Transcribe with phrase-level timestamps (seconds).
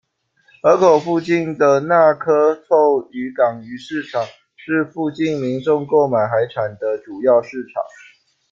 [0.63, 7.83] 河口附近的那珂凑渔港鱼市场是附近民众购买海产的主要市场。